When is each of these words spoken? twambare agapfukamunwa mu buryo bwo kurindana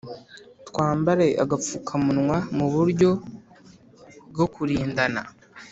twambare 0.67 1.27
agapfukamunwa 1.43 2.37
mu 2.57 2.65
buryo 2.73 3.09
bwo 4.31 4.45
kurindana 4.53 5.21